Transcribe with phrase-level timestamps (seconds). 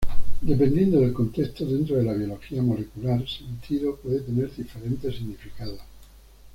[0.41, 5.79] Dependiendo del contexto dentro de la biología molecular, "sentido" puede tener diferentes significados.